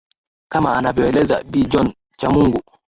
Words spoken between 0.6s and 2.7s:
anavyoeleza bi joan chamungu